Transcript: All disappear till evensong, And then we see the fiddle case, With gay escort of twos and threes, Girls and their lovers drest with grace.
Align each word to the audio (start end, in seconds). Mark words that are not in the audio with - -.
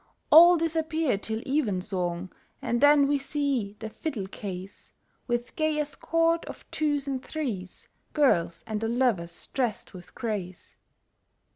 All 0.31 0.57
disappear 0.57 1.15
till 1.19 1.43
evensong, 1.45 2.31
And 2.59 2.81
then 2.81 3.07
we 3.07 3.19
see 3.19 3.75
the 3.77 3.87
fiddle 3.87 4.25
case, 4.25 4.93
With 5.27 5.55
gay 5.55 5.77
escort 5.77 6.43
of 6.45 6.65
twos 6.71 7.07
and 7.07 7.23
threes, 7.23 7.87
Girls 8.13 8.63
and 8.65 8.81
their 8.81 8.89
lovers 8.89 9.45
drest 9.53 9.93
with 9.93 10.15
grace. 10.15 10.75